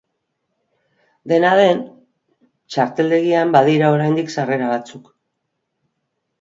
Dena 1.31 1.51
den, 1.59 1.83
txarteldegian 2.47 3.55
badira 3.59 3.93
oraindik 3.99 4.35
sarrera 4.39 4.75
batzuk. 4.75 5.15